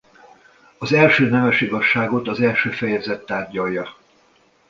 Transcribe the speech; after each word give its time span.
A 0.77 0.93
első 0.93 1.29
nemes 1.29 1.61
igazságot 1.61 2.27
az 2.27 2.41
első 2.41 2.69
fejezet 2.71 3.25
tárgyalja. 3.25 3.97